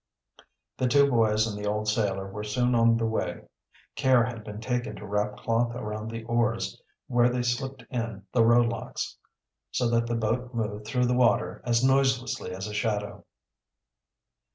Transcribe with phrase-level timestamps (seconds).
[0.79, 3.41] The two boys and the old sailor were soon on the way.
[3.95, 8.43] Care had been taken to wrap cloth around the oars where they slipped in the
[8.43, 9.15] row locks,
[9.69, 13.23] so that the boat moved through the water, as noiselessly as a shadow.